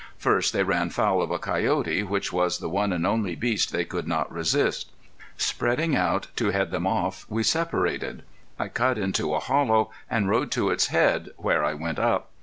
[0.17, 3.85] First they ran foul of a coyote, which was the one and only beast they
[3.85, 4.89] could not resist.
[5.37, 8.23] Spreading out to head them off, we separated.
[8.57, 12.31] I cut into a hollow and rode to its head, where I went up.